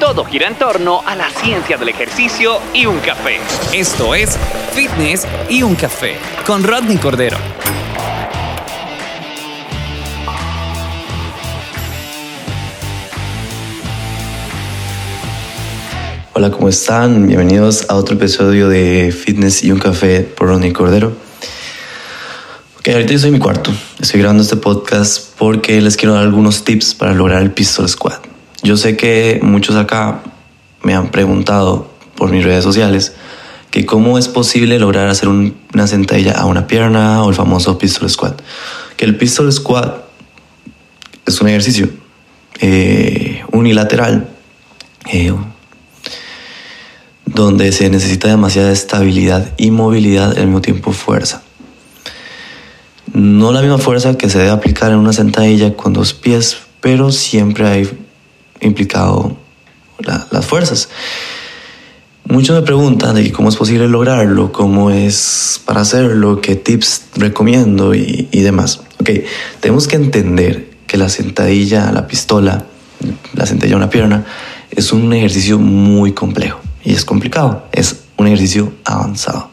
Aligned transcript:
Todo 0.00 0.24
gira 0.24 0.48
en 0.48 0.56
torno 0.56 1.02
a 1.06 1.14
la 1.14 1.30
ciencia 1.30 1.76
del 1.76 1.88
ejercicio 1.88 2.58
y 2.72 2.84
un 2.84 2.98
café. 2.98 3.38
Esto 3.72 4.14
es 4.14 4.36
Fitness 4.72 5.26
y 5.48 5.62
un 5.62 5.76
café 5.76 6.16
con 6.44 6.64
Rodney 6.64 6.96
Cordero. 6.96 7.36
Hola, 16.32 16.50
¿cómo 16.50 16.68
están? 16.68 17.28
Bienvenidos 17.28 17.86
a 17.88 17.94
otro 17.94 18.16
episodio 18.16 18.68
de 18.68 19.12
Fitness 19.12 19.62
y 19.62 19.70
un 19.70 19.78
café 19.78 20.22
por 20.22 20.48
Rodney 20.48 20.72
Cordero. 20.72 21.12
Ok, 22.80 22.88
ahorita 22.88 23.12
yo 23.12 23.18
soy 23.20 23.28
en 23.28 23.34
mi 23.34 23.40
cuarto. 23.40 23.70
Estoy 24.00 24.18
grabando 24.20 24.42
este 24.42 24.56
podcast 24.56 25.30
porque 25.38 25.80
les 25.80 25.96
quiero 25.96 26.14
dar 26.14 26.24
algunos 26.24 26.64
tips 26.64 26.94
para 26.94 27.14
lograr 27.14 27.40
el 27.40 27.52
pistol 27.52 27.88
squat. 27.88 28.33
Yo 28.64 28.78
sé 28.78 28.96
que 28.96 29.40
muchos 29.42 29.76
acá 29.76 30.22
me 30.82 30.94
han 30.94 31.10
preguntado 31.10 31.86
por 32.16 32.30
mis 32.30 32.42
redes 32.42 32.64
sociales 32.64 33.14
que 33.70 33.84
cómo 33.84 34.16
es 34.16 34.26
posible 34.26 34.78
lograr 34.78 35.06
hacer 35.08 35.28
una 35.28 35.86
sentadilla 35.86 36.32
a 36.32 36.46
una 36.46 36.66
pierna 36.66 37.22
o 37.22 37.28
el 37.28 37.34
famoso 37.34 37.76
pistol 37.76 38.08
squat. 38.08 38.40
Que 38.96 39.04
el 39.04 39.18
pistol 39.18 39.52
squat 39.52 40.04
es 41.26 41.42
un 41.42 41.48
ejercicio 41.48 41.90
eh, 42.60 43.44
unilateral 43.52 44.30
eh, 45.12 45.34
donde 47.26 47.70
se 47.70 47.90
necesita 47.90 48.28
demasiada 48.28 48.72
estabilidad 48.72 49.52
y 49.58 49.72
movilidad 49.72 50.38
al 50.38 50.46
mismo 50.46 50.62
tiempo 50.62 50.92
fuerza. 50.92 51.42
No 53.12 53.52
la 53.52 53.60
misma 53.60 53.76
fuerza 53.76 54.16
que 54.16 54.30
se 54.30 54.38
debe 54.38 54.52
aplicar 54.52 54.90
en 54.90 54.98
una 54.98 55.12
sentadilla 55.12 55.74
con 55.74 55.92
dos 55.92 56.14
pies, 56.14 56.56
pero 56.80 57.12
siempre 57.12 57.68
hay 57.68 58.03
implicado 58.66 59.36
las 59.98 60.46
fuerzas. 60.46 60.88
Muchos 62.26 62.56
me 62.58 62.62
preguntan 62.62 63.16
de 63.16 63.30
cómo 63.32 63.50
es 63.50 63.56
posible 63.56 63.86
lograrlo, 63.86 64.50
cómo 64.50 64.90
es 64.90 65.60
para 65.66 65.82
hacerlo, 65.82 66.40
qué 66.40 66.56
tips 66.56 67.08
recomiendo 67.16 67.94
y, 67.94 68.26
demás. 68.32 68.80
Ok, 68.98 69.10
tenemos 69.60 69.86
que 69.86 69.96
entender 69.96 70.70
que 70.86 70.96
la 70.96 71.10
sentadilla, 71.10 71.92
la 71.92 72.06
pistola, 72.06 72.64
la 73.34 73.46
sentadilla 73.46 73.76
una 73.76 73.90
pierna, 73.90 74.24
es 74.70 74.92
un 74.92 75.12
ejercicio 75.12 75.58
muy 75.58 76.12
complejo 76.12 76.60
y 76.82 76.94
es 76.94 77.04
complicado, 77.04 77.66
es 77.72 78.04
un 78.16 78.26
ejercicio 78.26 78.72
avanzado. 78.84 79.50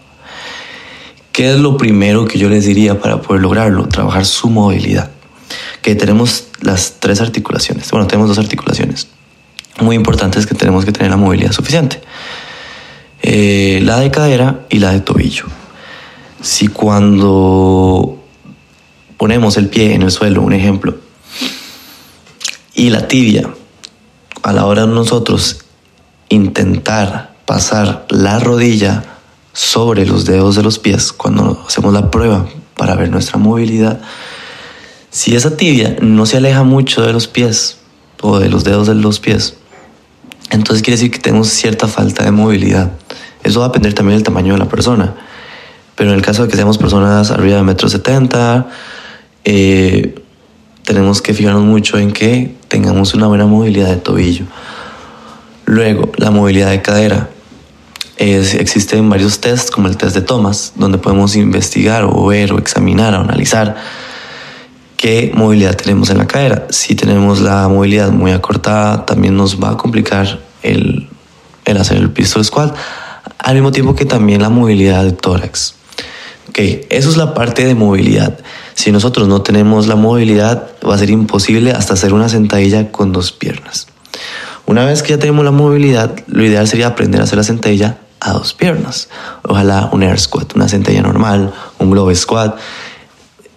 ¿Qué 1.34 1.52
es 1.52 1.60
lo 1.60 1.78
primero 1.78 2.26
que 2.26 2.40
yo 2.40 2.50
les 2.50 2.66
diría 2.66 3.00
para 3.00 3.22
poder 3.22 3.42
lograrlo? 3.42 3.88
Trabajar 3.88 4.26
su 4.26 4.50
movilidad. 4.50 5.12
Que 5.82 5.96
tenemos 5.96 6.46
las 6.62 6.96
tres 7.00 7.22
articulaciones. 7.22 7.90
Bueno, 7.92 8.08
tenemos 8.08 8.30
dos 8.30 8.38
articulaciones 8.38 9.08
muy 9.80 9.96
importantes 9.96 10.46
que 10.46 10.56
tenemos 10.56 10.86
que 10.86 10.92
tener 10.92 11.10
la 11.10 11.18
movilidad 11.18 11.52
suficiente. 11.52 12.02
Eh, 13.22 13.80
la 13.84 14.00
de 14.00 14.12
cadera 14.12 14.66
y 14.70 14.80
la 14.80 14.92
de 14.92 15.00
tobillo. 15.00 15.46
Si 16.42 16.68
cuando 16.68 18.20
ponemos 19.18 19.58
el 19.58 19.70
pie 19.70 19.94
en 19.94 20.02
el 20.02 20.12
suelo, 20.12 20.42
un 20.42 20.54
ejemplo, 20.54 20.96
y 22.74 22.90
la 22.90 23.08
tibia, 23.08 23.50
a 24.42 24.54
la 24.54 24.66
hora 24.66 24.88
de 24.88 24.88
nosotros 24.88 25.66
intentar 26.30 27.36
pasar 27.46 28.08
la 28.10 28.40
rodilla 28.40 29.04
sobre 29.54 30.06
los 30.06 30.26
dedos 30.26 30.56
de 30.56 30.64
los 30.64 30.80
pies, 30.80 31.12
cuando 31.12 31.64
hacemos 31.68 31.94
la 31.94 32.10
prueba 32.10 32.48
para 32.76 32.96
ver 32.96 33.12
nuestra 33.12 33.38
movilidad, 33.38 34.02
si 35.12 35.36
esa 35.36 35.58
tibia 35.58 35.98
no 36.02 36.26
se 36.26 36.38
aleja 36.38 36.64
mucho 36.64 37.02
de 37.04 37.12
los 37.12 37.28
pies 37.28 37.78
o 38.22 38.40
de 38.40 38.50
los 38.50 38.64
dedos 38.64 38.88
de 38.88 38.96
los 38.96 39.20
pies, 39.20 39.56
entonces 40.50 40.82
quiere 40.82 40.96
decir 40.96 41.12
que 41.12 41.20
tenemos 41.20 41.50
cierta 41.50 41.88
falta 41.88 42.24
de 42.24 42.32
movilidad. 42.32 42.92
Eso 43.44 43.60
va 43.60 43.66
a 43.66 43.70
depender 43.70 43.94
también 43.94 44.18
del 44.18 44.24
tamaño 44.24 44.54
de 44.54 44.60
la 44.60 44.70
persona. 44.70 45.16
Pero 45.96 46.12
en 46.12 46.16
el 46.16 46.22
caso 46.22 46.44
de 46.44 46.50
que 46.50 46.56
seamos 46.56 46.78
personas 46.78 47.30
arriba 47.30 47.58
de 47.58 47.64
metro 47.64 47.90
setenta, 47.90 48.68
eh, 49.44 50.16
tenemos 50.84 51.22
que 51.22 51.34
fijarnos 51.34 51.64
mucho 51.64 51.98
en 51.98 52.12
que 52.12 52.56
tengamos 52.70 53.14
una 53.14 53.28
buena 53.28 53.46
movilidad 53.46 53.90
de 53.90 53.98
tobillo. 53.98 54.46
Luego, 55.66 56.12
la 56.18 56.32
movilidad 56.32 56.70
de 56.70 56.82
cadera. 56.82 57.30
existen 58.18 59.10
varios 59.10 59.40
tests, 59.42 59.72
como 59.72 59.88
el 59.88 59.98
test 59.98 60.16
de 60.16 60.22
Thomas, 60.22 60.74
donde 60.76 60.98
podemos 60.98 61.36
investigar 61.36 62.04
o 62.04 62.28
ver 62.28 62.54
o 62.54 62.60
examinar 62.60 63.14
o 63.16 63.20
analizar 63.20 63.76
qué 65.02 65.32
movilidad 65.34 65.76
tenemos 65.76 66.12
en 66.12 66.20
la 66.20 66.28
cadera. 66.28 66.68
Si 66.70 66.94
tenemos 66.94 67.42
la 67.42 67.68
movilidad 67.68 68.12
muy 68.12 68.32
acortada, 68.34 69.04
también 69.04 69.36
nos 69.36 69.60
va 69.60 69.72
a 69.72 69.78
complicar 69.78 70.40
el, 70.62 71.10
el 71.66 71.78
hacer 71.78 71.98
el 71.98 72.12
pistol 72.12 72.46
squat, 72.46 72.76
al 73.40 73.56
mismo 73.56 73.72
tiempo 73.72 73.96
que 73.96 74.06
también 74.06 74.44
la 74.44 74.50
movilidad 74.50 75.04
de 75.04 75.12
tórax. 75.12 75.74
Ok, 76.50 76.60
eso 76.92 77.10
es 77.10 77.18
la 77.18 77.34
parte 77.34 77.66
de 77.66 77.74
movilidad. 77.74 78.38
Si 78.76 78.92
nosotros 78.92 79.28
no 79.28 79.42
tenemos 79.42 79.88
la 79.88 79.96
movilidad, 79.96 80.68
va 80.88 80.94
a 80.94 81.00
ser 81.00 81.10
imposible 81.10 81.72
hasta 81.72 81.96
hacer 81.96 82.14
una 82.14 82.30
sentadilla 82.30 82.92
con 82.92 83.12
dos 83.12 83.32
piernas. 83.32 83.88
Una 84.68 84.86
vez 84.86 85.02
que 85.02 85.10
ya 85.10 85.18
tenemos 85.18 85.44
la 85.44 85.52
movilidad, 85.52 86.14
lo 86.28 86.46
ideal 86.46 86.68
sería 86.68 86.86
aprender 86.86 87.22
a 87.22 87.24
hacer 87.24 87.40
la 87.40 87.44
sentadilla 87.44 87.98
a 88.20 88.34
dos 88.34 88.54
piernas. 88.54 89.10
Ojalá 89.42 89.90
un 89.92 90.04
air 90.04 90.20
squat, 90.20 90.56
una 90.56 90.70
sentadilla 90.70 91.02
normal, 91.02 91.52
un 91.80 91.90
globe 91.90 92.14
squat 92.14 92.56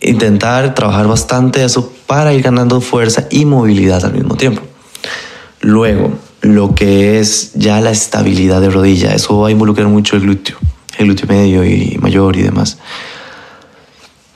intentar 0.04 0.75
trabajar 0.75 1.06
bastante 1.06 1.65
eso 1.65 1.92
para 2.06 2.34
ir 2.34 2.42
ganando 2.42 2.81
fuerza 2.81 3.26
y 3.31 3.44
movilidad 3.44 4.04
al 4.04 4.12
mismo 4.12 4.37
tiempo. 4.37 4.62
Luego, 5.60 6.12
lo 6.42 6.75
que 6.75 7.19
es 7.19 7.53
ya 7.54 7.81
la 7.81 7.91
estabilidad 7.91 8.60
de 8.60 8.70
rodilla, 8.70 9.15
eso 9.15 9.38
va 9.38 9.48
a 9.48 9.50
involucrar 9.50 9.88
mucho 9.88 10.16
el 10.16 10.22
glúteo, 10.22 10.56
el 10.98 11.06
glúteo 11.06 11.28
medio 11.28 11.65
y 11.65 11.97
mayor 12.00 12.37
y 12.37 12.42
demás. 12.42 12.78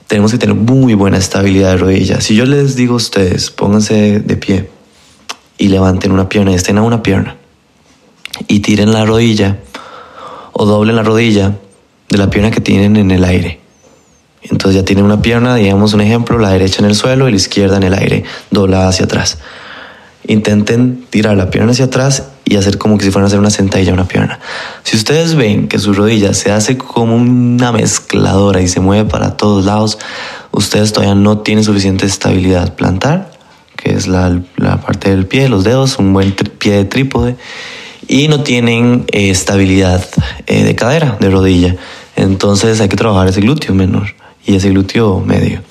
Tenemos 0.07 0.31
que 0.31 0.39
tener 0.39 0.55
muy 0.55 0.95
buena 0.95 1.17
estabilidad 1.17 1.71
de 1.71 1.77
rodilla. 1.77 2.19
Si 2.19 2.35
yo 2.35 2.45
les 2.45 2.75
digo 2.75 2.93
a 2.93 2.97
ustedes, 2.97 3.51
pónganse 3.51 4.19
de 4.19 4.35
pie 4.37 4.69
y 5.59 5.67
levanten 5.67 6.11
una 6.11 6.29
pierna 6.29 6.51
y 6.51 6.55
estén 6.55 6.79
a 6.79 6.81
una 6.81 7.03
pierna 7.03 7.35
y 8.47 8.61
tiren 8.61 8.91
la 8.91 9.05
rodilla 9.05 9.59
o 10.53 10.65
doblen 10.65 10.95
la 10.95 11.03
rodilla 11.03 11.57
de 12.09 12.17
la 12.17 12.29
pierna 12.29 12.49
que 12.49 12.61
tienen 12.61 12.97
en 12.97 13.11
el 13.11 13.23
aire 13.23 13.59
entonces 14.41 14.81
ya 14.81 14.85
tiene 14.85 15.03
una 15.03 15.21
pierna, 15.21 15.55
digamos 15.55 15.93
un 15.93 16.01
ejemplo, 16.01 16.39
la 16.39 16.49
derecha 16.49 16.79
en 16.79 16.85
el 16.85 16.95
suelo 16.95 17.27
y 17.27 17.31
la 17.31 17.37
izquierda 17.37 17.77
en 17.77 17.83
el 17.83 17.93
aire, 17.93 18.23
doblada 18.51 18.87
hacia 18.87 19.05
atrás. 19.05 19.37
Intenten 20.27 21.05
tirar 21.09 21.35
la 21.35 21.49
pierna 21.49 21.71
hacia 21.71 21.85
atrás 21.85 22.23
y 22.45 22.55
hacer 22.55 22.77
como 22.77 22.97
que 22.97 23.05
si 23.05 23.11
fueran 23.11 23.25
a 23.25 23.27
hacer 23.27 23.39
una 23.39 23.49
sentadilla 23.49 23.93
una 23.93 24.07
pierna. 24.07 24.39
Si 24.83 24.95
ustedes 24.95 25.35
ven 25.35 25.67
que 25.67 25.79
su 25.79 25.93
rodilla 25.93 26.33
se 26.33 26.51
hace 26.51 26.77
como 26.77 27.15
una 27.15 27.71
mezcladora 27.71 28.61
y 28.61 28.67
se 28.67 28.79
mueve 28.79 29.09
para 29.09 29.37
todos 29.37 29.65
lados, 29.65 29.97
ustedes 30.51 30.93
todavía 30.93 31.15
no 31.15 31.39
tienen 31.39 31.63
suficiente 31.63 32.05
estabilidad 32.05 32.75
plantar, 32.75 33.31
que 33.75 33.93
es 33.93 34.07
la, 34.07 34.41
parte 34.85 35.09
del 35.09 35.25
pie, 35.25 35.49
los 35.49 35.63
dedos, 35.63 35.99
un 35.99 36.13
buen 36.13 36.31
pie 36.31 36.73
de 36.73 36.85
trípode, 36.85 37.35
y 38.07 38.27
no 38.27 38.41
tienen 38.43 39.05
eh, 39.11 39.29
estabilidad 39.29 40.03
eh, 40.47 40.63
de 40.63 40.75
cadera, 40.75 41.17
de 41.19 41.29
rodilla. 41.29 41.75
Entonces 42.15 42.81
hay 42.81 42.89
que 42.89 42.97
trabajar 42.97 43.27
ese 43.27 43.41
glúteo 43.41 43.73
menor 43.73 44.18
y 44.45 44.55
ese 44.55 44.69
glúteo 44.69 45.19
medio. 45.19 45.61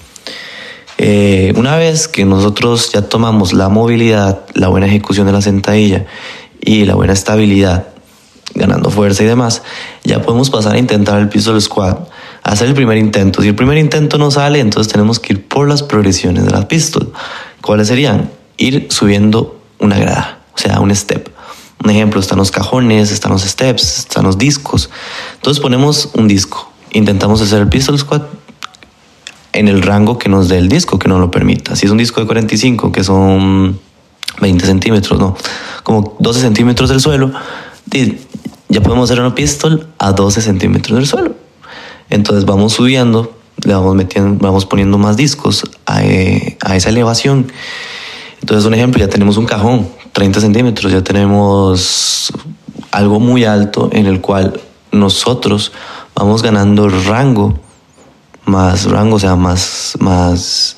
Eh, 1.00 1.52
una 1.56 1.76
vez 1.76 2.08
que 2.08 2.24
nosotros 2.24 2.90
ya 2.92 3.02
tomamos 3.02 3.52
la 3.52 3.68
movilidad, 3.68 4.44
la 4.54 4.66
buena 4.66 4.86
ejecución 4.86 5.26
de 5.26 5.32
la 5.32 5.40
sentadilla 5.40 6.06
y 6.60 6.84
la 6.86 6.96
buena 6.96 7.12
estabilidad, 7.12 7.86
ganando 8.54 8.90
fuerza 8.90 9.22
y 9.22 9.26
demás, 9.26 9.62
ya 10.02 10.20
podemos 10.22 10.50
pasar 10.50 10.74
a 10.74 10.78
intentar 10.78 11.20
el 11.20 11.28
pistol 11.28 11.60
squat, 11.62 12.08
hacer 12.42 12.66
el 12.66 12.74
primer 12.74 12.98
intento. 12.98 13.42
Si 13.42 13.48
el 13.48 13.54
primer 13.54 13.78
intento 13.78 14.18
no 14.18 14.32
sale, 14.32 14.58
entonces 14.58 14.92
tenemos 14.92 15.20
que 15.20 15.34
ir 15.34 15.46
por 15.46 15.68
las 15.68 15.84
progresiones 15.84 16.44
de 16.44 16.50
la 16.50 16.66
pistol. 16.66 17.12
¿Cuáles 17.60 17.86
serían? 17.86 18.30
Ir 18.56 18.88
subiendo 18.90 19.60
una 19.78 19.98
grada, 19.98 20.40
o 20.52 20.58
sea, 20.58 20.80
un 20.80 20.92
step. 20.94 21.30
Un 21.84 21.90
ejemplo, 21.90 22.20
están 22.20 22.38
los 22.38 22.50
cajones, 22.50 23.12
están 23.12 23.30
los 23.30 23.42
steps, 23.42 23.98
están 23.98 24.24
los 24.24 24.36
discos. 24.36 24.90
Entonces 25.36 25.62
ponemos 25.62 26.10
un 26.14 26.26
disco, 26.26 26.72
intentamos 26.90 27.40
hacer 27.40 27.60
el 27.60 27.68
pistol 27.68 27.96
squat 27.96 28.24
en 29.58 29.66
el 29.66 29.82
rango 29.82 30.18
que 30.18 30.28
nos 30.28 30.48
dé 30.48 30.56
el 30.58 30.68
disco, 30.68 30.98
que 30.98 31.08
nos 31.08 31.18
lo 31.18 31.30
permita. 31.30 31.74
Si 31.74 31.86
es 31.86 31.92
un 31.92 31.98
disco 31.98 32.20
de 32.20 32.26
45, 32.26 32.92
que 32.92 33.02
son 33.02 33.78
20 34.40 34.66
centímetros, 34.66 35.18
no, 35.18 35.36
como 35.82 36.16
12 36.20 36.40
centímetros 36.40 36.88
del 36.90 37.00
suelo, 37.00 37.32
ya 38.68 38.82
podemos 38.82 39.10
hacer 39.10 39.20
una 39.20 39.34
pistol 39.34 39.88
a 39.98 40.12
12 40.12 40.42
centímetros 40.42 40.96
del 40.96 41.06
suelo. 41.08 41.34
Entonces 42.08 42.44
vamos 42.44 42.72
subiendo, 42.72 43.34
le 43.64 43.74
vamos 43.74 43.96
metiendo, 43.96 44.38
vamos 44.40 44.64
poniendo 44.64 44.96
más 44.96 45.16
discos 45.16 45.64
a, 45.86 46.04
eh, 46.04 46.56
a 46.64 46.76
esa 46.76 46.90
elevación. 46.90 47.50
Entonces, 48.40 48.64
un 48.64 48.74
ejemplo, 48.74 49.00
ya 49.00 49.08
tenemos 49.08 49.36
un 49.36 49.46
cajón, 49.46 49.88
30 50.12 50.40
centímetros, 50.40 50.92
ya 50.92 51.02
tenemos 51.02 52.32
algo 52.92 53.18
muy 53.18 53.44
alto 53.44 53.90
en 53.92 54.06
el 54.06 54.20
cual 54.20 54.60
nosotros 54.92 55.72
vamos 56.14 56.42
ganando 56.42 56.88
rango, 56.88 57.58
más 58.48 58.86
rango, 58.86 59.16
o 59.16 59.18
sea, 59.18 59.36
más, 59.36 59.94
más, 60.00 60.76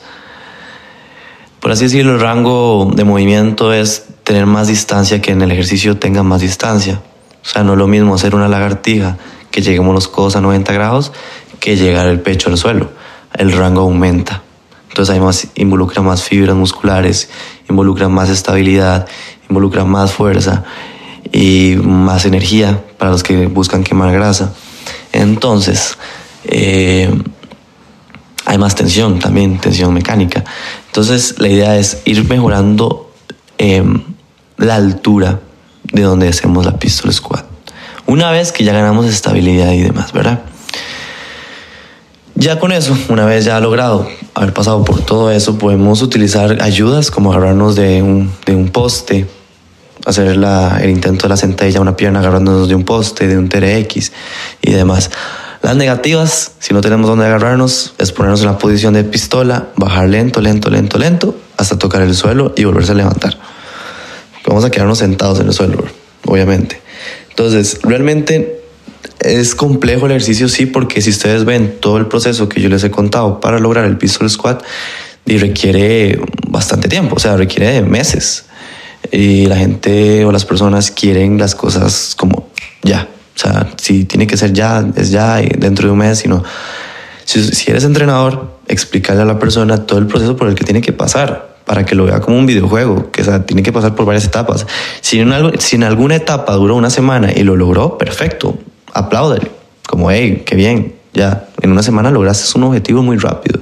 por 1.60 1.72
así 1.72 1.84
decirlo, 1.84 2.14
el 2.14 2.20
rango 2.20 2.90
de 2.94 3.04
movimiento 3.04 3.72
es 3.72 4.06
tener 4.24 4.46
más 4.46 4.68
distancia 4.68 5.22
que 5.22 5.32
en 5.32 5.42
el 5.42 5.52
ejercicio 5.52 5.96
tenga 5.96 6.22
más 6.22 6.40
distancia. 6.40 7.00
O 7.42 7.48
sea, 7.48 7.62
no 7.62 7.72
es 7.72 7.78
lo 7.78 7.86
mismo 7.86 8.14
hacer 8.14 8.34
una 8.34 8.48
lagartija 8.48 9.16
que 9.50 9.62
lleguemos 9.62 9.94
los 9.94 10.08
codos 10.08 10.36
a 10.36 10.40
90 10.40 10.72
grados 10.72 11.12
que 11.58 11.76
llegar 11.76 12.06
el 12.06 12.20
pecho 12.20 12.50
al 12.50 12.58
suelo. 12.58 12.90
El 13.32 13.52
rango 13.52 13.82
aumenta. 13.82 14.42
Entonces 14.88 15.14
hay 15.14 15.20
más, 15.20 15.46
involucra 15.54 16.02
más 16.02 16.24
fibras 16.24 16.56
musculares, 16.56 17.30
involucra 17.68 18.08
más 18.08 18.28
estabilidad, 18.28 19.06
involucra 19.48 19.84
más 19.84 20.12
fuerza 20.12 20.64
y 21.32 21.76
más 21.80 22.24
energía 22.24 22.82
para 22.98 23.12
los 23.12 23.22
que 23.22 23.46
buscan 23.46 23.84
quemar 23.84 24.12
grasa. 24.12 24.52
Entonces, 25.12 25.96
eh, 26.44 27.10
hay 28.46 28.58
más 28.58 28.74
tensión 28.74 29.18
también, 29.18 29.58
tensión 29.58 29.92
mecánica. 29.92 30.44
Entonces, 30.86 31.36
la 31.38 31.48
idea 31.48 31.76
es 31.76 32.02
ir 32.04 32.28
mejorando 32.28 33.12
em, 33.58 34.02
la 34.56 34.76
altura 34.76 35.40
de 35.92 36.02
donde 36.02 36.28
hacemos 36.28 36.64
la 36.64 36.78
pistol 36.78 37.12
squat. 37.12 37.44
Una 38.06 38.30
vez 38.30 38.52
que 38.52 38.64
ya 38.64 38.72
ganamos 38.72 39.06
estabilidad 39.06 39.72
y 39.72 39.80
demás, 39.82 40.12
¿verdad? 40.12 40.40
Ya 42.34 42.58
con 42.58 42.72
eso, 42.72 42.96
una 43.08 43.26
vez 43.26 43.44
ya 43.44 43.60
logrado 43.60 44.08
haber 44.34 44.54
pasado 44.54 44.82
por 44.84 45.02
todo 45.02 45.30
eso, 45.30 45.58
podemos 45.58 46.00
utilizar 46.00 46.62
ayudas 46.62 47.10
como 47.10 47.32
agarrarnos 47.32 47.76
de 47.76 48.02
un, 48.02 48.32
de 48.46 48.56
un 48.56 48.68
poste, 48.68 49.26
hacer 50.06 50.28
el 50.28 50.90
intento 50.90 51.24
de 51.24 51.28
la 51.28 51.36
sentadilla, 51.36 51.80
una 51.80 51.96
pierna 51.96 52.20
agarrándonos 52.20 52.68
de 52.68 52.74
un 52.74 52.84
poste, 52.84 53.26
de 53.28 53.36
un 53.36 53.48
TRX 53.48 54.12
y 54.62 54.70
demás. 54.72 55.10
Las 55.62 55.76
negativas, 55.76 56.52
si 56.58 56.72
no 56.72 56.80
tenemos 56.80 57.08
dónde 57.08 57.26
agarrarnos, 57.26 57.94
es 57.98 58.12
ponernos 58.12 58.40
en 58.40 58.46
la 58.46 58.58
posición 58.58 58.94
de 58.94 59.04
pistola, 59.04 59.68
bajar 59.76 60.08
lento, 60.08 60.40
lento, 60.40 60.70
lento, 60.70 60.98
lento, 60.98 61.36
hasta 61.56 61.78
tocar 61.78 62.02
el 62.02 62.14
suelo 62.14 62.54
y 62.56 62.64
volverse 62.64 62.92
a 62.92 62.94
levantar. 62.94 63.38
Vamos 64.46 64.64
a 64.64 64.70
quedarnos 64.70 64.98
sentados 64.98 65.38
en 65.40 65.48
el 65.48 65.52
suelo, 65.52 65.84
obviamente. 66.26 66.80
Entonces, 67.28 67.78
realmente 67.82 68.62
es 69.20 69.54
complejo 69.54 70.06
el 70.06 70.12
ejercicio, 70.12 70.48
sí, 70.48 70.64
porque 70.66 71.02
si 71.02 71.10
ustedes 71.10 71.44
ven 71.44 71.76
todo 71.78 71.98
el 71.98 72.06
proceso 72.06 72.48
que 72.48 72.60
yo 72.60 72.70
les 72.70 72.82
he 72.84 72.90
contado 72.90 73.40
para 73.40 73.58
lograr 73.58 73.84
el 73.84 73.98
pistol 73.98 74.30
squat, 74.30 74.62
y 75.26 75.38
requiere 75.38 76.20
bastante 76.48 76.88
tiempo, 76.88 77.16
o 77.16 77.18
sea, 77.18 77.36
requiere 77.36 77.82
meses 77.82 78.46
y 79.12 79.46
la 79.46 79.56
gente 79.56 80.24
o 80.24 80.32
las 80.32 80.44
personas 80.44 80.90
quieren 80.90 81.38
las 81.38 81.54
cosas 81.54 82.14
como 82.16 82.48
ya. 82.82 83.08
O 83.36 83.38
sea, 83.38 83.68
si 83.76 84.04
tiene 84.04 84.26
que 84.26 84.36
ser 84.36 84.52
ya, 84.52 84.84
es 84.96 85.10
ya 85.10 85.36
dentro 85.36 85.86
de 85.86 85.92
un 85.92 85.98
mes, 85.98 86.18
sino 86.18 86.42
si, 87.24 87.70
eres 87.70 87.84
entrenador, 87.84 88.58
explicarle 88.66 89.22
a 89.22 89.24
la 89.24 89.38
persona 89.38 89.86
todo 89.86 89.98
el 89.98 90.06
proceso 90.06 90.36
por 90.36 90.48
el 90.48 90.54
que 90.54 90.64
tiene 90.64 90.80
que 90.80 90.92
pasar 90.92 91.56
para 91.64 91.84
que 91.84 91.94
lo 91.94 92.04
vea 92.04 92.20
como 92.20 92.36
un 92.36 92.46
videojuego, 92.46 93.12
que 93.12 93.22
sea, 93.22 93.46
tiene 93.46 93.62
que 93.62 93.72
pasar 93.72 93.94
por 93.94 94.04
varias 94.04 94.24
etapas. 94.24 94.66
Si 95.00 95.20
en, 95.20 95.32
algo, 95.32 95.52
si 95.58 95.76
en 95.76 95.84
alguna 95.84 96.16
etapa 96.16 96.54
duró 96.54 96.74
una 96.74 96.90
semana 96.90 97.30
y 97.32 97.44
lo 97.44 97.54
logró, 97.54 97.96
perfecto, 97.96 98.58
apláudale, 98.92 99.52
como, 99.86 100.10
hey, 100.10 100.42
qué 100.44 100.56
bien, 100.56 100.96
ya, 101.14 101.46
en 101.60 101.70
una 101.70 101.84
semana 101.84 102.10
lograste 102.10 102.58
un 102.58 102.64
objetivo 102.64 103.02
muy 103.02 103.16
rápido. 103.16 103.60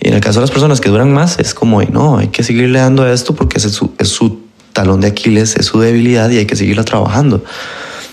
Y 0.00 0.08
en 0.08 0.14
el 0.14 0.20
caso 0.22 0.40
de 0.40 0.44
las 0.44 0.50
personas 0.50 0.80
que 0.80 0.88
duran 0.88 1.12
más, 1.12 1.38
es 1.38 1.52
como, 1.52 1.82
no, 1.82 2.16
hay 2.16 2.28
que 2.28 2.42
seguirle 2.42 2.78
dando 2.78 3.06
esto 3.06 3.34
porque 3.34 3.58
es 3.58 3.64
su, 3.64 3.92
es 3.98 4.08
su 4.08 4.40
talón 4.72 5.02
de 5.02 5.08
Aquiles, 5.08 5.56
es 5.56 5.66
su 5.66 5.80
debilidad 5.80 6.30
y 6.30 6.38
hay 6.38 6.46
que 6.46 6.56
seguirla 6.56 6.84
trabajando. 6.84 7.44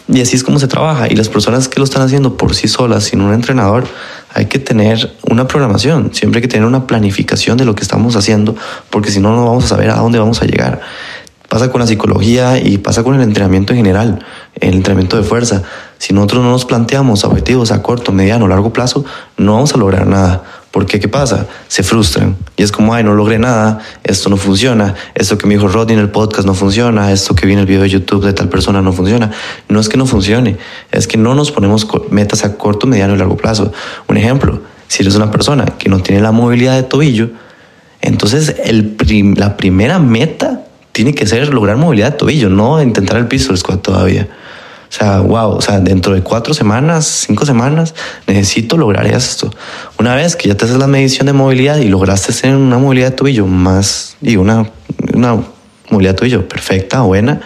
Y 0.07 0.21
así 0.21 0.36
es 0.36 0.44
como 0.44 0.59
se 0.59 0.68
trabaja. 0.68 1.07
Y 1.07 1.15
las 1.15 1.30
personas 1.30 1.68
que 1.68 1.80
lo 1.80 1.83
están 1.83 2.01
haciendo 2.01 2.38
por 2.38 2.56
sí 2.56 2.68
solas, 2.68 3.04
sin 3.06 3.21
un 3.21 3.33
entrenador, 3.33 3.86
hay 4.33 4.45
que 4.45 4.59
tener 4.59 5.15
una 5.30 5.48
programación. 5.48 6.12
Siempre 6.13 6.39
hay 6.39 6.42
que 6.44 6.48
tener 6.48 6.65
una 6.65 6.88
planificación 6.88 7.57
de 7.57 7.65
lo 7.65 7.75
que 7.75 7.83
estamos 7.83 8.15
haciendo, 8.15 8.56
porque 8.89 9.12
si 9.12 9.19
no, 9.19 9.36
no 9.36 9.45
vamos 9.45 9.65
a 9.65 9.68
saber 9.68 9.89
a 9.89 9.95
dónde 9.98 10.19
vamos 10.19 10.42
a 10.42 10.45
llegar. 10.45 10.81
Pasa 11.50 11.71
con 11.71 11.80
la 11.80 11.88
psicología 11.88 12.57
y 12.59 12.77
pasa 12.77 13.04
con 13.04 13.15
el 13.15 13.21
entrenamiento 13.21 13.71
en 13.71 13.77
general, 13.77 14.25
el 14.59 14.75
entrenamiento 14.75 15.15
de 15.15 15.24
fuerza. 15.24 15.63
Si 15.98 16.13
nosotros 16.13 16.44
no 16.44 16.51
nos 16.51 16.65
planteamos 16.65 17.24
objetivos 17.24 17.71
a 17.71 17.81
corto, 17.81 18.12
mediano, 18.12 18.48
largo 18.48 18.74
plazo, 18.74 19.06
no 19.38 19.54
vamos 19.54 19.74
a 19.74 19.77
lograr 19.77 20.07
nada. 20.07 20.44
Porque, 20.77 21.00
¿qué 21.00 21.07
pasa? 21.07 21.47
Se 21.68 21.81
frustran. 21.81 22.35
Y 22.56 22.62
es 22.62 22.71
como, 22.71 22.94
ay, 22.94 23.03
no 23.03 23.15
logré 23.15 23.39
nada, 23.39 23.79
esto 24.03 24.29
no 24.29 24.38
funciona, 24.38 24.94
esto 25.15 25.35
que 25.35 25.47
me 25.47 25.56
dijo 25.56 25.68
Rodney 25.68 25.95
en 25.95 26.00
el 26.00 26.12
podcast 26.12 26.45
no 26.45 26.53
funciona, 26.53 27.12
esto 27.12 27.33
que 27.33 27.47
vi 27.47 27.53
en 27.53 27.57
el 27.57 27.65
video 27.65 27.81
de 27.81 27.89
YouTube 27.89 28.24
de 28.24 28.31
tal 28.31 28.47
persona 28.47 28.79
no 28.83 28.94
funciona. 28.94 29.31
No 29.69 29.79
es 29.79 29.89
que 29.89 29.97
no 29.97 30.06
funcione, 30.06 30.57
es 30.91 31.07
que 31.07 31.18
no 31.18 31.33
nos 31.33 31.51
ponemos 31.51 31.88
metas 32.12 32.45
a 32.45 32.57
corto, 32.57 32.85
mediano 32.85 33.15
y 33.15 33.18
largo 33.18 33.35
plazo. 33.35 33.71
Un 34.07 34.18
ejemplo, 34.18 34.62
si 34.88 35.01
eres 35.01 35.15
una 35.15 35.31
persona 35.31 35.65
que 35.65 35.89
no 35.89 36.00
tiene 36.01 36.21
la 36.21 36.31
movilidad 36.31 36.75
de 36.75 36.83
tobillo, 36.83 37.31
entonces 38.01 38.53
el 38.63 38.97
la 39.35 39.57
primera 39.57 39.97
meta 39.97 40.62
tiene 40.91 41.15
que 41.15 41.25
ser 41.25 41.51
lograr 41.51 41.77
movilidad 41.77 42.12
de 42.12 42.18
tobillo, 42.19 42.51
no 42.51 42.80
intentar 42.83 43.18
el 43.18 43.27
piso 43.27 43.57
squat 43.57 43.81
todavía. 43.81 44.27
O 44.89 44.94
sea, 44.94 45.19
wow, 45.19 45.51
o 45.51 45.62
sea, 45.62 45.80
dentro 45.80 46.13
de 46.13 46.22
cuatro 46.22 46.54
semanas, 46.54 47.25
cinco 47.28 47.45
semanas, 47.45 47.94
necesito 48.25 48.78
lograr 48.78 49.06
esto. 49.06 49.51
Una 50.00 50.16
vez 50.16 50.36
que 50.36 50.48
ya 50.48 50.56
te 50.56 50.66
haces 50.66 50.78
la 50.78 50.88
medición 50.88 51.28
de 51.28 51.34
movilidad 51.34 51.78
y 51.78 51.89
lograste 51.89 52.34
tener 52.34 52.56
una 52.56 52.78
movilidad 52.78 53.13
de 53.13 53.42
más, 53.44 54.16
y 54.22 54.38
una, 54.38 54.69
una 55.13 55.44
movilidad 55.89 56.13
de 56.13 56.18
tobillo 56.18 56.48
perfecta, 56.48 57.01
buena, 57.01 57.42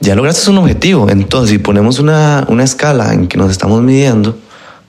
ya 0.00 0.14
lograste 0.14 0.50
un 0.50 0.58
objetivo. 0.58 1.10
Entonces, 1.10 1.50
si 1.50 1.58
ponemos 1.58 1.98
una, 1.98 2.46
una 2.48 2.64
escala 2.64 3.12
en 3.12 3.26
que 3.26 3.36
nos 3.36 3.50
estamos 3.50 3.82
midiendo, 3.82 4.38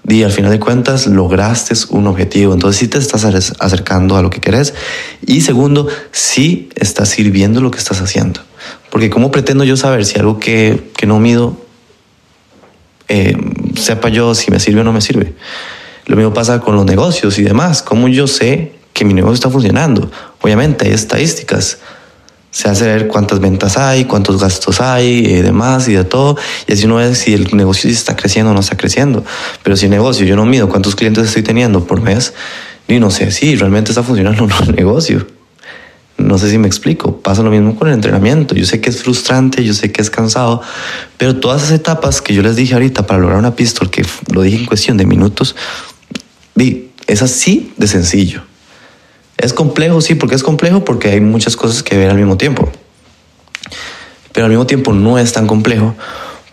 y 0.08 0.24
al 0.24 0.32
final 0.32 0.52
de 0.52 0.60
cuentas 0.60 1.06
lograste 1.08 1.76
un 1.90 2.08
objetivo. 2.08 2.54
Entonces 2.54 2.80
sí 2.80 2.88
te 2.88 2.98
estás 2.98 3.24
acercando 3.60 4.18
a 4.18 4.22
lo 4.22 4.30
que 4.30 4.42
querés. 4.42 4.74
Y 5.26 5.42
segundo, 5.42 5.88
sí 6.12 6.70
estás 6.76 7.10
sirviendo 7.10 7.62
lo 7.62 7.72
que 7.72 7.78
estás 7.78 8.02
haciendo. 8.02 8.42
Porque 8.92 9.10
¿cómo 9.10 9.32
pretendo 9.32 9.64
yo 9.64 9.76
saber 9.76 10.06
si 10.06 10.20
algo 10.20 10.40
que, 10.40 10.92
que 10.96 11.08
no 11.08 11.20
mido, 11.20 11.58
eh, 13.08 13.36
sepa 13.76 14.10
yo 14.10 14.36
si 14.36 14.52
me 14.52 14.60
sirve 14.60 14.82
o 14.82 14.84
no 14.84 14.94
me 14.94 15.02
sirve? 15.02 15.34
Lo 16.06 16.16
mismo 16.16 16.34
pasa 16.34 16.60
con 16.60 16.76
los 16.76 16.86
negocios 16.86 17.40
y 17.40 17.44
demás. 17.44 17.82
¿Cómo 17.82 18.08
yo 18.08 18.28
sé 18.28 18.74
que 18.94 19.06
mi 19.06 19.16
negocio 19.16 19.36
está 19.36 19.50
funcionando? 19.50 20.12
Obviamente 20.42 20.86
hay 20.86 20.94
estadísticas 20.94 21.80
se 22.52 22.68
hace 22.68 22.86
ver 22.86 23.08
cuántas 23.08 23.40
ventas 23.40 23.78
hay, 23.78 24.06
cuántos 24.06 24.40
gastos 24.40 24.82
hay 24.82 25.26
y 25.26 25.34
eh, 25.36 25.42
demás 25.42 25.88
y 25.88 25.94
de 25.94 26.04
todo. 26.04 26.38
Y 26.68 26.74
así 26.74 26.86
uno 26.86 26.98
ve 26.98 27.16
si 27.16 27.34
el 27.34 27.56
negocio 27.56 27.90
está 27.90 28.16
creciendo 28.16 28.52
o 28.52 28.54
no 28.54 28.60
está 28.60 28.76
creciendo. 28.76 29.24
Pero 29.64 29.78
si 29.78 29.86
el 29.86 29.92
negocio 29.92 30.26
yo 30.26 30.36
no 30.36 30.46
mido 30.46 30.70
cuántos 30.70 30.96
clientes 30.96 31.26
estoy 31.26 31.44
teniendo 31.44 31.86
por 31.86 32.02
mes, 32.02 32.34
ni 32.90 33.00
no 33.00 33.10
sé 33.10 33.32
si 33.32 33.56
realmente 33.56 33.92
está 33.92 34.04
funcionando 34.04 34.44
o 34.44 34.48
no 34.48 34.60
el 34.60 34.76
negocio. 34.76 35.26
No 36.32 36.38
sé 36.38 36.50
si 36.50 36.58
me 36.58 36.68
explico. 36.68 37.18
Pasa 37.18 37.44
lo 37.44 37.52
mismo 37.52 37.76
con 37.76 37.90
el 37.90 37.94
entrenamiento. 37.94 38.56
Yo 38.56 38.66
sé 38.66 38.80
que 38.80 38.90
es 38.90 39.04
frustrante, 39.04 39.66
yo 39.66 39.74
sé 39.74 39.92
que 39.92 40.02
es 40.02 40.10
cansado, 40.10 40.62
pero 41.18 41.36
todas 41.36 41.62
esas 41.62 41.74
etapas 41.74 42.22
que 42.22 42.34
yo 42.34 42.42
les 42.42 42.56
dije 42.56 42.74
ahorita 42.74 43.06
para 43.06 43.20
lograr 43.20 43.38
una 43.38 43.54
pistol, 43.54 43.90
que 43.90 44.06
lo 44.32 44.42
dije 44.42 44.56
en 44.56 44.66
cuestión 44.66 44.96
de 44.96 45.06
minutos, 45.06 45.58
es 47.08 47.22
así 47.22 47.74
de 47.76 47.86
sencillo. 47.86 48.44
Es 49.38 49.52
complejo, 49.52 50.00
sí, 50.00 50.16
porque 50.16 50.36
es 50.36 50.44
complejo 50.44 50.86
porque 50.86 51.10
hay 51.10 51.20
muchas 51.20 51.58
cosas 51.58 51.84
que 51.84 51.98
ver 51.98 52.10
al 52.10 52.16
mismo 52.16 52.38
tiempo. 52.38 52.72
Pero 54.32 54.46
al 54.46 54.52
mismo 54.52 54.66
tiempo 54.66 54.94
no 54.94 55.20
es 55.20 55.34
tan 55.34 55.48
complejo 55.48 55.96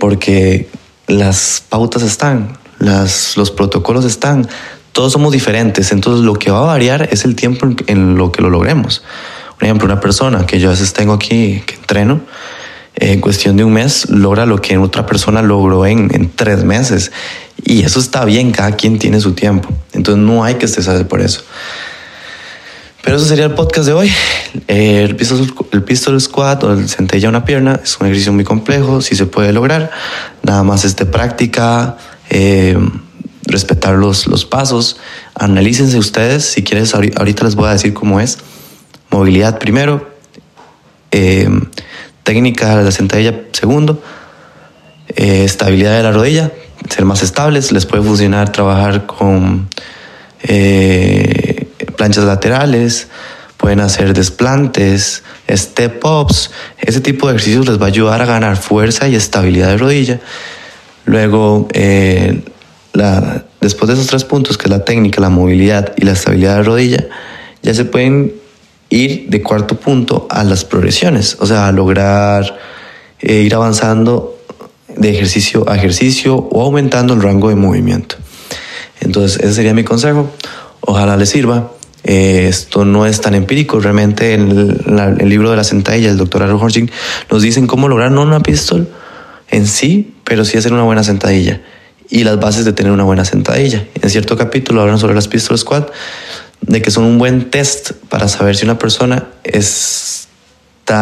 porque 0.00 0.68
las 1.06 1.62
pautas 1.68 2.02
están, 2.02 2.58
las, 2.80 3.36
los 3.36 3.52
protocolos 3.52 4.04
están, 4.04 4.48
todos 4.90 5.12
somos 5.12 5.30
diferentes, 5.30 5.92
entonces 5.92 6.24
lo 6.24 6.34
que 6.34 6.50
va 6.50 6.58
a 6.58 6.66
variar 6.66 7.08
es 7.12 7.24
el 7.24 7.36
tiempo 7.36 7.68
en, 7.86 8.16
lo 8.16 8.32
que 8.32 8.42
lo 8.42 8.50
logremos. 8.50 9.04
Por 9.58 9.64
ejemplo, 9.64 9.86
una 9.86 10.00
persona 10.00 10.46
que 10.46 10.60
yo 10.60 10.68
a 10.68 10.70
veces 10.70 10.92
tengo 10.92 11.12
aquí, 11.12 11.62
que 11.66 11.74
entreno, 11.74 12.20
en 12.94 13.20
cuestión 13.20 13.56
de 13.56 13.64
un 13.64 13.72
mes 13.72 14.08
logra 14.08 14.46
lo 14.46 14.60
que 14.60 14.78
otra 14.78 15.04
persona 15.04 15.42
logró 15.42 15.84
en, 15.84 16.14
en, 16.14 16.30
tres 16.30 16.62
meses. 16.62 17.10
Y 17.64 17.82
eso 17.82 17.98
está 17.98 18.24
bien, 18.24 18.52
cada 18.52 18.72
quien 18.72 18.98
tiene 18.98 19.20
su 19.20 19.32
tiempo. 19.32 19.68
Entonces 19.92 20.22
no 20.22 20.44
hay 20.44 20.54
que 20.54 20.66
estresarse 20.66 21.04
por 21.04 21.20
eso. 21.20 21.42
Pero 23.02 23.16
eso 23.16 23.26
sería 23.26 23.46
el 23.46 23.54
podcast 23.54 23.86
de 23.86 23.92
hoy. 23.94 24.12
El 24.66 25.16
pistol, 25.16 25.52
el 25.72 25.82
pistol 25.82 26.20
squat 26.20 26.62
o 26.64 26.72
el 26.72 26.88
sentella 26.88 27.28
una 27.28 27.44
pierna 27.44 27.80
es 27.82 27.98
un 28.00 28.06
ejercicio 28.06 28.32
muy 28.32 28.44
complejo, 28.44 29.00
si 29.00 29.16
se 29.16 29.26
puede 29.26 29.52
lograr. 29.52 29.90
Nada 30.42 30.62
más 30.62 30.84
es 30.84 30.94
de 30.96 31.06
práctica, 31.06 31.96
eh, 32.30 32.78
respetar 33.44 33.94
los, 33.94 34.26
los 34.26 34.44
pasos. 34.44 34.98
Analícense 35.34 35.96
ustedes, 35.98 36.44
si 36.44 36.62
quieres, 36.62 36.94
ahorita 36.94 37.44
les 37.44 37.54
voy 37.54 37.68
a 37.68 37.72
decir 37.72 37.94
cómo 37.94 38.20
es. 38.20 38.38
Movilidad 39.18 39.58
primero, 39.58 40.08
eh, 41.10 41.50
técnica 42.22 42.76
de 42.76 42.84
la 42.84 42.92
sentadilla 42.92 43.34
segundo, 43.50 44.00
eh, 45.08 45.42
estabilidad 45.42 45.96
de 45.96 46.04
la 46.04 46.12
rodilla, 46.12 46.52
ser 46.88 47.04
más 47.04 47.24
estables, 47.24 47.72
les 47.72 47.84
puede 47.84 48.04
funcionar 48.04 48.52
trabajar 48.52 49.06
con 49.06 49.68
eh, 50.44 51.66
planchas 51.96 52.26
laterales, 52.26 53.08
pueden 53.56 53.80
hacer 53.80 54.14
desplantes, 54.14 55.24
step 55.50 56.04
ups, 56.04 56.52
ese 56.78 57.00
tipo 57.00 57.26
de 57.26 57.34
ejercicios 57.34 57.66
les 57.66 57.80
va 57.80 57.86
a 57.86 57.88
ayudar 57.88 58.22
a 58.22 58.24
ganar 58.24 58.56
fuerza 58.56 59.08
y 59.08 59.16
estabilidad 59.16 59.70
de 59.70 59.78
rodilla. 59.78 60.20
Luego, 61.06 61.66
eh, 61.72 62.40
después 63.60 63.88
de 63.88 63.94
esos 63.94 64.06
tres 64.06 64.22
puntos, 64.22 64.56
que 64.56 64.66
es 64.66 64.70
la 64.70 64.84
técnica, 64.84 65.20
la 65.20 65.28
movilidad 65.28 65.92
y 65.96 66.04
la 66.04 66.12
estabilidad 66.12 66.58
de 66.58 66.62
rodilla, 66.62 67.04
ya 67.62 67.74
se 67.74 67.84
pueden 67.84 68.46
ir 68.90 69.28
de 69.28 69.42
cuarto 69.42 69.76
punto 69.76 70.26
a 70.30 70.44
las 70.44 70.64
progresiones, 70.64 71.36
o 71.40 71.46
sea, 71.46 71.68
a 71.68 71.72
lograr 71.72 72.58
eh, 73.20 73.42
ir 73.42 73.54
avanzando 73.54 74.38
de 74.96 75.10
ejercicio 75.10 75.68
a 75.68 75.76
ejercicio 75.76 76.36
o 76.36 76.62
aumentando 76.62 77.14
el 77.14 77.22
rango 77.22 77.48
de 77.48 77.54
movimiento. 77.54 78.16
Entonces, 79.00 79.38
ese 79.40 79.54
sería 79.54 79.74
mi 79.74 79.84
consejo. 79.84 80.30
Ojalá 80.80 81.16
les 81.16 81.30
sirva. 81.30 81.72
Eh, 82.04 82.46
esto 82.48 82.84
no 82.84 83.06
es 83.06 83.20
tan 83.20 83.34
empírico. 83.34 83.80
Realmente 83.80 84.34
en 84.34 84.50
el, 85.20 85.28
libro 85.28 85.50
de 85.50 85.56
la 85.56 85.64
sentadilla, 85.64 86.10
el 86.10 86.16
doctor 86.16 86.42
Aaron 86.42 86.60
Horching 86.60 86.90
nos 87.30 87.42
dicen 87.42 87.66
cómo 87.66 87.88
lograr 87.88 88.10
no 88.10 88.22
una 88.22 88.40
pistol 88.40 88.88
en 89.50 89.66
sí, 89.66 90.14
pero 90.24 90.44
sí 90.44 90.58
hacer 90.58 90.72
una 90.72 90.82
buena 90.82 91.04
sentadilla 91.04 91.60
y 92.10 92.24
las 92.24 92.40
bases 92.40 92.64
de 92.64 92.72
tener 92.72 92.92
una 92.92 93.04
buena 93.04 93.24
sentadilla. 93.24 93.86
En 94.00 94.10
cierto 94.10 94.36
capítulo 94.36 94.80
hablan 94.80 94.98
sobre 94.98 95.14
las 95.14 95.28
pistol 95.28 95.58
squat, 95.58 95.90
de 96.60 96.82
que 96.82 96.90
son 96.90 97.04
un 97.04 97.18
buen 97.18 97.50
test 97.50 97.92
para 98.08 98.28
saber 98.28 98.56
si 98.56 98.64
una 98.64 98.78
persona 98.78 99.28
está 99.44 100.98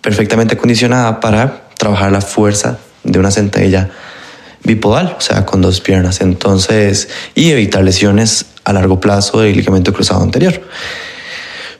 perfectamente 0.00 0.54
acondicionada 0.54 1.20
para 1.20 1.68
trabajar 1.78 2.12
la 2.12 2.20
fuerza 2.20 2.78
de 3.04 3.18
una 3.18 3.30
sentadilla 3.30 3.90
bipodal, 4.64 5.14
o 5.16 5.20
sea, 5.20 5.46
con 5.46 5.62
dos 5.62 5.80
piernas. 5.80 6.20
Entonces, 6.20 7.08
y 7.34 7.50
evitar 7.50 7.82
lesiones 7.84 8.46
a 8.64 8.72
largo 8.72 9.00
plazo 9.00 9.40
del 9.40 9.56
ligamento 9.56 9.92
cruzado 9.92 10.22
anterior. 10.22 10.60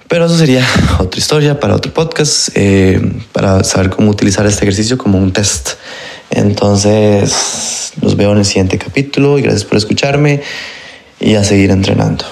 Pero 0.08 0.26
eso 0.26 0.38
sería 0.38 0.64
otra 0.98 1.18
historia 1.18 1.58
para 1.58 1.74
otro 1.74 1.92
podcast, 1.92 2.50
eh, 2.54 3.00
para 3.32 3.64
saber 3.64 3.90
cómo 3.90 4.10
utilizar 4.10 4.46
este 4.46 4.64
ejercicio 4.64 4.96
como 4.96 5.18
un 5.18 5.32
test. 5.32 5.70
Entonces, 6.30 7.92
los 8.00 8.16
veo 8.16 8.32
en 8.32 8.38
el 8.38 8.44
siguiente 8.44 8.78
capítulo 8.78 9.38
y 9.38 9.42
gracias 9.42 9.64
por 9.64 9.78
escucharme 9.78 10.42
y 11.20 11.34
a 11.34 11.44
seguir 11.44 11.70
entrenando. 11.70 12.24